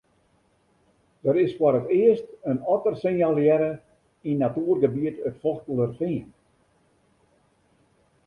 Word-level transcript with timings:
Der 1.23 1.35
is 1.43 1.51
foar 1.57 1.75
it 1.81 1.87
earst 2.01 2.27
in 2.51 2.57
otter 2.73 2.95
sinjalearre 3.01 3.71
yn 4.29 4.39
natuergebiet 4.43 5.17
it 5.27 5.35
Fochtelerfean. 5.41 6.27